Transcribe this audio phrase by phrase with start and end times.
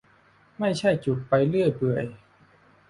[0.59, 2.05] ไม่ใช่จุดไปเรื่อยเปื่อย